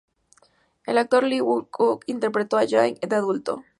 El 0.87 0.97
actor 0.97 1.23
Lee 1.23 1.41
Joon-hyuk 1.41 1.99
interpretó 2.07 2.57
a 2.57 2.65
Jang-il 2.65 3.07
de 3.07 3.15
adulto. 3.15 3.63